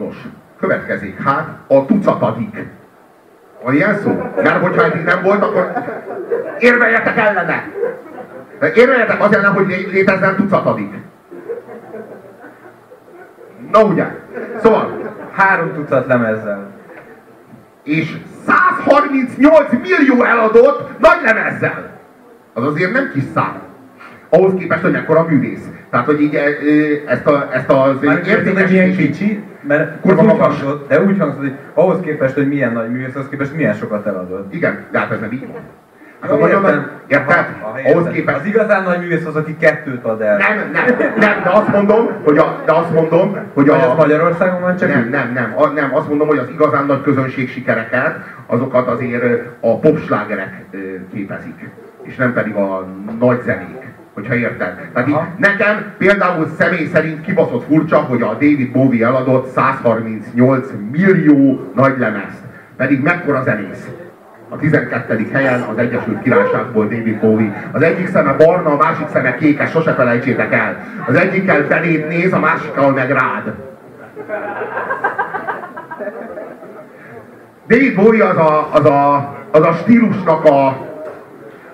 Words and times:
Nos, 0.00 0.16
következik 0.60 1.22
hát 1.22 1.48
a 1.66 1.86
tucatadik. 1.86 2.66
Van 3.62 3.74
ilyen 3.74 3.98
szó? 3.98 4.32
Mert 4.36 4.62
hogyha 4.62 4.84
eddig 4.84 5.02
nem 5.02 5.22
volt, 5.22 5.42
akkor 5.42 5.72
érveljetek 6.58 7.16
ellene! 7.16 7.68
Érveljetek 8.74 9.22
az 9.22 9.34
ellen, 9.34 9.52
hogy 9.52 9.88
létezzen 9.92 10.36
tucatadik. 10.36 10.94
Na 13.72 13.82
ugye? 13.82 14.06
Szóval, 14.62 14.98
Három 15.32 15.74
tucat 15.74 16.06
lemezzel. 16.06 16.70
és 17.82 18.16
138 18.46 19.72
millió 19.72 20.24
eladott 20.24 20.98
nagy 20.98 21.18
lemezzel. 21.24 21.90
Az 22.52 22.64
azért 22.64 22.92
nem 22.92 23.10
kis 23.12 23.22
szám. 23.34 23.62
Ahhoz 24.28 24.52
képest, 24.58 24.82
hogy 24.82 24.92
mekkora 24.92 25.26
művész. 25.28 25.64
Tehát, 25.90 26.06
hogy 26.06 26.20
így 26.20 26.34
e, 26.34 26.40
e, 26.40 26.50
ezt, 27.06 27.26
a, 27.26 27.48
ezt 27.52 27.70
az 27.70 28.00
Már 28.00 28.20
mert 29.60 30.00
Kurva 30.00 30.22
úgy 30.22 30.38
hangzott, 30.38 30.88
de 30.88 31.02
úgy 31.02 31.18
hangzott, 31.18 31.40
hogy 31.40 31.54
ahhoz 31.74 32.00
képest, 32.00 32.34
hogy 32.34 32.48
milyen 32.48 32.72
nagy 32.72 32.90
művész, 32.90 33.14
ahhoz 33.14 33.28
képest 33.28 33.54
milyen 33.54 33.74
sokat 33.74 34.06
eladott. 34.06 34.54
Igen, 34.54 34.84
de 34.90 34.98
hát 34.98 35.10
ez 35.10 35.20
nem 35.20 35.32
így 35.32 35.46
van. 35.46 35.60
Hát 36.20 36.30
Jó, 36.30 36.36
a 36.36 36.40
nagyon 36.40 36.60
nagy, 36.60 36.74
értem. 37.06 37.28
érted? 37.28 37.46
Ahhoz 37.84 38.08
képest... 38.12 38.38
Az 38.38 38.46
igazán 38.46 38.82
nagy 38.82 39.00
művész 39.00 39.26
az, 39.26 39.36
aki 39.36 39.56
kettőt 39.56 40.04
ad 40.04 40.20
el. 40.20 40.36
Nem, 40.36 40.70
nem, 40.72 40.96
nem, 41.18 41.42
de 41.42 41.50
azt 41.50 41.68
mondom, 41.68 42.10
hogy 42.24 42.38
a, 42.38 42.62
de 42.64 42.72
azt 42.72 42.92
mondom, 42.92 43.32
hogy 43.54 43.66
Vagy 43.66 43.80
az 43.80 43.86
a, 43.86 43.94
Magyarországon 43.94 44.60
van 44.60 44.76
csak 44.76 44.88
nem, 44.88 45.08
nem, 45.08 45.32
nem, 45.32 45.54
a, 45.56 45.66
nem, 45.66 45.94
azt 45.94 46.08
mondom, 46.08 46.28
hogy 46.28 46.38
az 46.38 46.48
igazán 46.48 46.86
nagy 46.86 47.02
közönség 47.02 47.48
sikereket, 47.48 48.16
azokat 48.46 48.88
azért 48.88 49.24
a 49.60 49.78
popslágerek 49.78 50.64
képezik, 51.12 51.70
és 52.02 52.16
nem 52.16 52.32
pedig 52.32 52.54
a 52.54 52.86
nagy 53.18 53.40
zenék, 53.44 53.89
hogyha 54.20 54.34
érted. 54.34 54.88
Tehát 54.92 55.08
így 55.08 55.16
nekem 55.36 55.84
például 55.98 56.48
személy 56.58 56.86
szerint 56.86 57.20
kibaszott 57.20 57.64
furcsa, 57.64 57.98
hogy 57.98 58.22
a 58.22 58.32
David 58.32 58.72
Bowie 58.72 59.06
eladott 59.06 59.46
138 59.46 60.68
millió 60.90 61.70
nagy 61.74 61.98
lemezt, 61.98 62.42
pedig 62.76 63.02
mekkora 63.02 63.42
zenész. 63.42 63.88
A 64.48 64.56
12. 64.56 65.28
helyen 65.32 65.60
az 65.60 65.78
Egyesült 65.78 66.22
Királyságból 66.22 66.84
David 66.84 67.20
Bowie. 67.20 67.70
Az 67.72 67.82
egyik 67.82 68.08
szeme 68.08 68.32
barna, 68.32 68.70
a 68.70 68.76
másik 68.76 69.08
szeme 69.08 69.34
kékes, 69.34 69.70
sose 69.70 69.92
felejtsétek 69.92 70.52
el. 70.52 70.76
Az 71.06 71.14
egyikkel 71.14 71.66
beléd 71.66 72.08
néz, 72.08 72.32
a 72.32 72.38
másikkal 72.38 72.90
meg 72.92 73.10
rád. 73.10 73.54
David 77.66 77.94
Bowie 77.94 78.28
az 78.28 78.36
a, 78.36 78.68
az 78.72 78.84
a, 78.84 79.34
az 79.50 79.62
a 79.62 79.72
stílusnak 79.72 80.44
a 80.44 80.86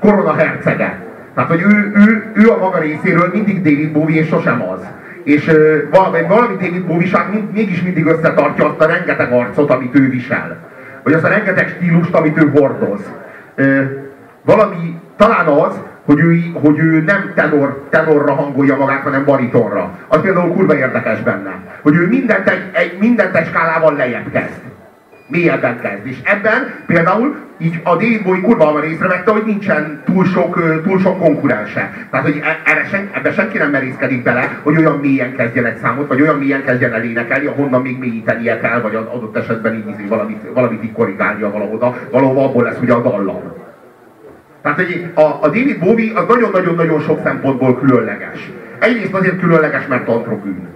korona 0.00 0.34
hercege. 0.34 1.02
Tehát, 1.34 1.50
hogy 1.50 1.60
ő, 1.60 1.92
ő, 1.94 2.21
ő 2.34 2.50
a 2.50 2.58
maga 2.58 2.78
részéről 2.78 3.30
mindig 3.32 3.62
David 3.62 3.92
Bowie, 3.92 4.20
és 4.20 4.28
sosem 4.28 4.62
az. 4.62 4.80
És 5.24 5.50
valami, 5.90 6.18
valami 6.28 6.54
David 6.54 6.84
Bowie-ság 6.84 7.30
mind, 7.32 7.52
mégis 7.52 7.82
mindig 7.82 8.06
összetartja 8.06 8.66
azt 8.66 8.80
a 8.80 8.86
rengeteg 8.86 9.32
arcot, 9.32 9.70
amit 9.70 9.98
ő 9.98 10.10
visel. 10.10 10.56
Vagy 11.02 11.12
azt 11.12 11.24
a 11.24 11.28
rengeteg 11.28 11.68
stílust, 11.68 12.14
amit 12.14 12.38
ő 12.38 12.50
hordoz. 12.50 13.00
Valami, 14.42 15.00
talán 15.16 15.46
az, 15.46 15.80
hogy 16.04 16.20
ő, 16.20 16.42
hogy 16.52 16.78
ő 16.78 17.02
nem 17.06 17.32
tenor, 17.34 17.86
tenorra 17.90 18.32
hangolja 18.32 18.76
magát, 18.76 19.02
hanem 19.02 19.24
baritonra. 19.24 19.90
Az 20.08 20.20
például 20.20 20.52
kurva 20.52 20.76
érdekes 20.76 21.20
benne. 21.20 21.54
Hogy 21.82 21.94
ő 21.94 22.06
mindent 22.06 22.48
egy, 22.48 22.62
egy, 22.72 22.96
mindent 22.98 23.36
egy 23.36 23.46
skálával 23.46 23.94
lejjebb 23.94 24.30
kezd 24.32 24.71
mélyebben 25.32 25.80
kezd. 25.80 26.06
És 26.06 26.16
ebben 26.22 26.74
például 26.86 27.36
így 27.58 27.80
a 27.82 27.90
David 27.90 28.22
Bowie 28.22 28.40
kurva 28.40 28.64
hamar 28.64 28.84
észrevette, 28.84 29.30
hogy 29.30 29.42
nincsen 29.44 30.02
túl 30.04 30.24
sok, 30.24 30.82
túl 30.82 30.98
sok 31.00 31.18
konkurense. 31.18 31.90
Tehát, 32.10 32.26
hogy 32.26 32.40
e- 32.42 32.70
erre 32.70 32.84
sen, 32.90 33.10
ebbe 33.12 33.32
senki 33.32 33.58
nem 33.58 33.70
merészkedik 33.70 34.22
bele, 34.22 34.58
hogy 34.62 34.76
olyan 34.76 34.98
mélyen 34.98 35.36
kezdjen 35.36 35.64
egy 35.64 35.76
számot, 35.76 36.08
vagy 36.08 36.20
olyan 36.20 36.38
mélyen 36.38 36.64
kezdjen 36.64 36.92
el 36.92 37.04
énekelni, 37.04 37.46
ahonnan 37.46 37.82
még 37.82 37.98
mélyítenie 37.98 38.60
kell, 38.60 38.80
vagy 38.80 38.94
ad- 38.94 39.14
adott 39.14 39.36
esetben 39.36 39.74
így 39.74 39.88
izé 39.88 40.04
valamit, 40.08 40.42
valamit 40.54 40.84
így 40.84 40.92
korrigálnia 40.92 41.50
valahoda, 41.50 41.96
valahova 42.10 42.44
abból 42.44 42.62
lesz 42.62 42.78
ugye 42.80 42.92
a 42.92 43.02
dallam. 43.02 43.42
Tehát 44.62 44.78
hogy 44.78 45.10
a, 45.14 45.20
a 45.20 45.46
David 45.46 45.78
Bowie 45.78 46.12
az 46.14 46.24
nagyon-nagyon-nagyon 46.28 47.00
sok 47.00 47.20
szempontból 47.24 47.78
különleges. 47.78 48.50
Egyrészt 48.78 49.14
azért 49.14 49.40
különleges, 49.40 49.86
mert 49.86 50.08
androgyn. 50.08 50.68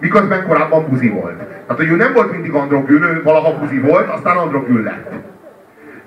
Miközben 0.00 0.46
korábban 0.46 0.88
buzi 0.88 1.08
volt. 1.08 1.36
Tehát, 1.36 1.76
hogy 1.76 1.88
ő 1.88 1.96
nem 1.96 2.12
volt 2.12 2.32
mindig 2.32 2.52
androgyn, 2.52 3.02
ő 3.02 3.20
valaha 3.22 3.58
buzi 3.58 3.78
volt, 3.78 4.08
aztán 4.08 4.36
androgyn 4.36 4.82
lett. 4.82 5.10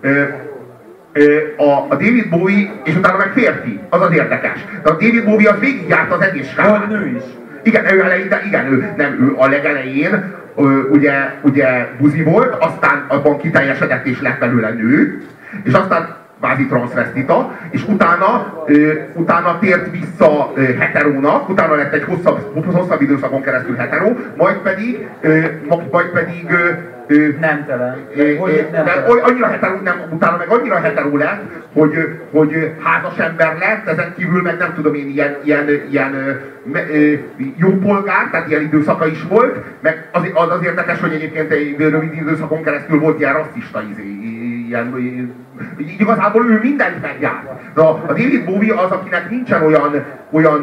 Ö, 0.02 0.24
ö, 1.14 1.38
a, 1.58 1.86
a 1.90 1.96
David 1.96 2.30
Bowie, 2.30 2.72
és 2.84 2.96
utána 2.96 3.18
meg 3.18 3.32
férfi, 3.34 3.80
az 3.90 4.02
az 4.02 4.14
érdekes. 4.14 4.66
De 4.84 4.90
a 4.90 4.94
David 4.94 5.26
Bowie 5.26 5.50
az 5.50 5.60
végigjárt 5.60 6.12
az 6.12 6.22
egész 6.22 6.50
skálát. 6.50 6.88
Nő 6.88 7.08
is. 7.16 7.24
Igen, 7.64 7.94
ő 7.94 8.04
eleinte, 8.04 8.42
igen, 8.46 8.66
ő, 8.72 8.94
nem, 8.98 9.12
ő 9.12 9.34
a 9.38 9.48
legelején 9.48 10.34
ö, 10.56 10.82
ugye, 10.90 11.14
ugye 11.42 11.88
buzi 12.00 12.24
volt, 12.24 12.56
aztán 12.64 13.06
abban 13.08 13.38
kiteljesedett 13.38 14.06
és 14.06 14.22
lett 14.22 14.40
belőle 14.40 14.70
nő, 14.70 15.22
és 15.64 15.74
aztán 15.74 16.16
kvázi 16.44 16.66
transvestita, 16.66 17.52
és 17.70 17.88
utána, 17.88 18.64
ö, 18.68 18.92
utána 19.14 19.60
tért 19.60 19.92
vissza 19.92 20.52
ö, 20.56 20.62
heterónak, 20.80 21.50
utána 21.50 21.76
lett 21.76 21.94
egy 21.94 22.04
hosszabb, 22.04 22.66
hosszabb 22.74 23.02
időszakon 23.02 23.42
keresztül 23.42 23.76
heteró, 23.76 24.18
majd 24.38 24.56
pedig, 24.58 25.08
ö, 25.22 25.40
ma- 25.70 25.84
majd 25.92 26.08
pedig 26.08 26.46
ö, 26.50 26.70
ö, 27.08 27.28
Nemtelen. 27.40 27.98
É, 28.16 28.36
Hogy 28.36 28.68
nem 28.72 28.86
oly- 29.10 29.22
annyira 29.24 29.48
heteró, 29.48 29.76
nem, 29.84 29.96
utána 30.10 30.38
meg 30.38 30.48
annyira 30.50 30.76
heteró 30.80 31.18
lett, 31.18 31.42
hogy, 31.74 31.94
hogy 32.32 32.72
házas 32.84 33.18
ember 33.18 33.58
lett, 33.60 33.88
ezen 33.88 34.14
kívül 34.18 34.42
meg 34.42 34.58
nem 34.58 34.74
tudom 34.76 34.94
én, 34.94 35.08
ilyen, 35.08 35.36
ilyen, 35.44 35.66
ilyen 35.90 36.14
ö, 36.14 36.32
ö, 36.94 37.14
jó 37.56 37.70
polgár, 37.70 38.28
tehát 38.32 38.50
ilyen 38.50 38.62
időszaka 38.62 39.08
is 39.08 39.24
volt, 39.30 39.58
meg 39.82 40.08
az, 40.12 40.22
az, 40.34 40.50
az 40.50 40.64
érdekes, 40.66 41.00
hogy 41.00 41.14
egyébként 41.14 41.52
egy 41.52 41.76
rövid 41.78 42.14
időszakon 42.14 42.64
keresztül 42.64 43.00
volt 43.00 43.20
ilyen 43.20 43.34
rasszista 43.34 43.84
izé, 43.92 44.04
ilyen, 44.74 45.34
így 45.78 46.00
igazából 46.00 46.46
ő 46.46 46.60
mindent 46.64 47.02
megjárt. 47.02 47.74
De 47.74 47.82
a, 47.82 48.02
David 48.08 48.46
Bowie 48.46 48.74
az, 48.74 48.92
akinek 48.92 49.30
nincsen 49.30 49.64
olyan, 49.66 50.06
olyan 50.32 50.62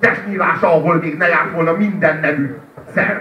testnyílása, 0.00 0.66
ahol 0.66 0.94
még 0.94 1.16
ne 1.16 1.28
járt 1.28 1.52
volna 1.54 1.72
minden 1.76 2.18
nemű 2.20 2.54
szerv. 2.94 3.20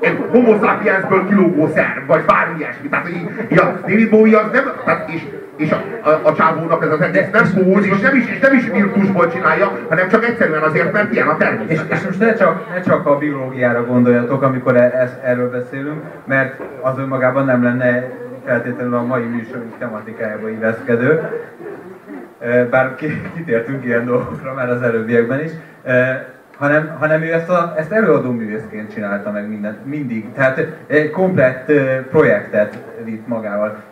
Egy 0.00 0.18
homo 0.30 0.58
sapiensből 0.62 1.26
kilógó 1.28 1.68
szerv, 1.74 2.06
vagy 2.06 2.24
bármi 2.24 2.58
ilyesmi. 2.58 2.88
Tehát, 2.88 3.08
így, 3.08 3.28
így 3.52 3.58
a 3.58 3.80
David 3.80 4.10
Bowie 4.10 4.38
az 4.38 4.50
nem, 4.52 4.64
tehát 4.84 5.10
és, 5.10 5.22
és 5.56 5.70
a, 5.70 6.08
a, 6.08 6.20
a 6.22 6.34
csávónak 6.34 6.84
ez 6.84 6.90
az 6.92 7.00
egész 7.00 7.30
nem 7.32 7.44
póz, 7.54 7.84
és 7.86 8.00
nem 8.00 8.16
is, 8.16 8.28
és 8.30 8.38
nem 8.38 8.54
is 8.54 8.68
virtusból 8.70 9.30
csinálja, 9.32 9.78
hanem 9.88 10.08
csak 10.08 10.24
egyszerűen 10.24 10.62
azért, 10.62 10.92
mert 10.92 11.12
ilyen 11.12 11.28
a 11.28 11.36
És, 11.38 11.44
természet. 11.44 11.92
és 11.92 12.00
most 12.00 12.18
ne 12.18 12.34
csak, 12.34 12.74
ne 12.74 12.80
csak 12.80 13.06
a 13.06 13.18
biológiára 13.18 13.84
gondoljatok, 13.84 14.42
amikor 14.42 14.76
e- 14.76 14.92
ez, 15.02 15.10
erről 15.24 15.50
beszélünk, 15.50 16.02
mert 16.24 16.60
az 16.80 16.98
önmagában 16.98 17.44
nem 17.44 17.62
lenne 17.62 18.20
feltétlenül 18.44 18.94
a 18.94 19.02
mai 19.02 19.22
műsorunk 19.22 19.78
tematikájába 19.78 20.48
illeszkedő. 20.48 21.22
Bár 22.70 22.94
ki- 22.94 23.30
kitértünk 23.34 23.84
ilyen 23.84 24.04
dolgokra 24.04 24.54
már 24.54 24.70
az 24.70 24.82
előbbiekben 24.82 25.40
is. 25.40 25.50
Hanem, 26.56 26.96
hanem 26.98 27.22
ő 27.22 27.32
ezt, 27.32 27.48
a, 27.48 27.74
ezt 27.76 27.92
előadó 27.92 28.30
művészként 28.30 28.92
csinálta 28.92 29.30
meg 29.30 29.48
mindent, 29.48 29.86
mindig. 29.86 30.32
Tehát 30.32 30.66
egy 30.86 31.10
komplett 31.10 31.72
projektet 32.10 32.78
vitt 33.04 33.26
magával. 33.26 33.82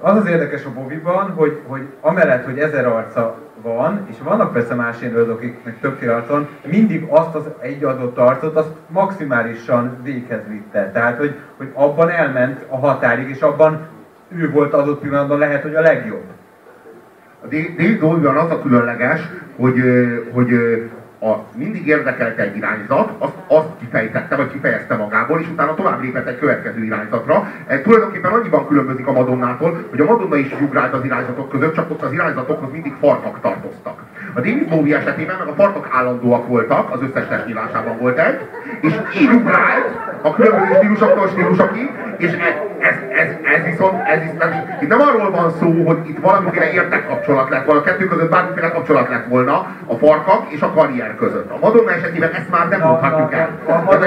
Az 0.00 0.16
az 0.16 0.26
érdekes 0.26 0.64
a 0.64 0.72
Boviban, 0.72 1.30
hogy, 1.30 1.60
hogy 1.66 1.86
amellett, 2.00 2.44
hogy 2.44 2.58
ezer 2.58 2.86
arca 2.86 3.38
van, 3.62 4.06
és 4.10 4.16
vannak 4.22 4.52
persze 4.52 4.74
más 4.74 5.02
élők, 5.02 5.30
akiknek 5.30 5.80
többféle 5.80 6.14
arca 6.14 6.48
mindig 6.64 7.06
azt 7.08 7.34
az 7.34 7.44
egy 7.60 7.84
adott 7.84 8.18
arcot, 8.18 8.56
azt 8.56 8.70
maximálisan 8.86 9.96
véghez 10.02 10.40
vitte. 10.48 10.90
Tehát, 10.90 11.18
hogy, 11.18 11.34
hogy 11.56 11.70
abban 11.74 12.10
elment 12.10 12.64
a 12.68 12.76
határig, 12.76 13.28
és 13.28 13.40
abban 13.40 13.86
ő 14.28 14.50
volt 14.50 14.72
adott 14.72 15.00
pillanatban 15.00 15.38
lehet, 15.38 15.62
hogy 15.62 15.74
a 15.74 15.80
legjobb. 15.80 16.24
A 17.42 17.46
David 17.46 18.00
Bowie-ban 18.00 18.36
az 18.36 18.50
a 18.50 18.62
különleges, 18.62 19.20
hogy, 19.56 19.82
hogy 20.32 20.50
a, 21.20 21.34
mindig 21.54 21.86
érdekelte 21.86 22.42
egy 22.42 22.56
irányzat, 22.56 23.10
azt, 23.18 23.34
azt 23.46 23.68
kifejtette, 23.78 24.36
vagy 24.36 24.50
kifejezte 24.50 24.96
magából, 24.96 25.40
és 25.40 25.48
utána 25.48 25.74
tovább 25.74 26.02
lépett 26.02 26.26
egy 26.26 26.38
következő 26.38 26.84
irányzatra. 26.84 27.48
E, 27.66 27.80
tulajdonképpen 27.80 28.32
annyiban 28.32 28.66
különbözik 28.66 29.06
a 29.06 29.12
Madonnától, 29.12 29.84
hogy 29.90 30.00
a 30.00 30.04
Madonna 30.04 30.36
is 30.36 30.54
ugrált 30.60 30.92
az 30.92 31.04
irányzatok 31.04 31.48
között, 31.48 31.74
csak 31.74 31.90
ott 31.90 32.02
az 32.02 32.12
irányzatokhoz 32.12 32.72
mindig 32.72 32.92
farkak 33.00 33.40
tartoztak. 33.40 34.02
A 34.34 34.40
David 34.40 34.68
Bowie 34.68 34.96
esetében 34.96 35.36
meg 35.38 35.48
a 35.48 35.54
farkak 35.54 35.88
állandóak 35.92 36.46
voltak, 36.46 36.94
az 36.94 37.02
összes 37.02 37.28
testnyilásában 37.28 37.98
volt 37.98 38.18
egy, 38.18 38.40
és 38.80 39.00
így 39.20 39.30
ugrált 39.30 39.98
a 40.22 40.34
különböző 40.34 40.74
stílusoktól 40.74 41.28
stílusokig, 41.28 41.90
és 42.16 42.32
ez, 42.32 42.67
ez, 43.56 43.64
viszont, 43.64 43.94
ez 44.06 44.20
viszont, 44.20 44.54
itt 44.80 44.88
nem 44.88 45.00
arról 45.00 45.30
van 45.30 45.50
szó, 45.50 45.86
hogy 45.86 45.98
itt 46.08 46.18
valamiféle 46.18 46.72
érdekkapcsolat 46.72 47.48
lett 47.48 47.64
volna, 47.64 47.80
a 47.80 47.84
kettő 47.84 48.04
között 48.06 48.30
bármiféle 48.30 48.70
kapcsolat 48.70 49.08
lett 49.08 49.26
volna 49.26 49.66
a 49.86 49.94
farkak 49.94 50.52
és 50.52 50.60
a 50.60 50.72
karrier 50.72 51.16
között. 51.16 51.50
A 51.50 51.58
Madonna 51.60 51.90
esetében 51.92 52.32
ezt 52.32 52.50
már 52.50 52.68
nem 52.68 52.80
mondhatjuk 52.80 53.32
el. 53.32 53.58
a, 53.66 53.70
a, 53.70 53.98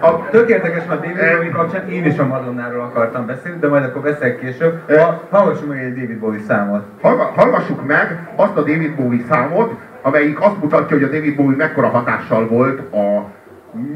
a, 0.00 0.06
a, 0.06 0.26
Tök 0.30 0.48
érdekes, 0.48 0.84
mert 0.88 1.00
David 1.00 1.52
kapcsán 1.52 1.88
én 1.88 2.04
is 2.04 2.18
a 2.18 2.26
Madonnáról 2.26 2.80
akartam 2.80 3.26
beszélni, 3.26 3.58
de 3.58 3.68
majd 3.68 3.84
akkor 3.84 4.02
beszélek 4.02 4.38
később. 4.38 4.80
Ha, 4.98 5.22
hallgassunk 5.30 5.68
meg 5.68 5.78
egy 5.84 5.94
David 5.94 6.18
Bowie 6.18 6.40
számot. 6.46 6.84
Hallga- 7.02 7.32
Hallgassuk 7.34 7.86
meg 7.86 8.28
azt 8.36 8.56
a 8.56 8.60
David 8.60 8.94
Bowie 8.94 9.24
számot, 9.28 9.72
amelyik 10.02 10.40
azt 10.40 10.60
mutatja, 10.62 10.96
hogy 10.96 11.06
a 11.06 11.10
David 11.10 11.36
Bowie 11.36 11.56
mekkora 11.56 11.88
hatással 11.88 12.48
volt 12.48 12.94
a, 12.94 13.24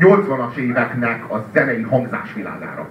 80-as 0.01 0.57
éveknek 0.57 1.33
a 1.33 1.45
zenei 1.53 1.83
hangzásvilágára. 1.83 2.87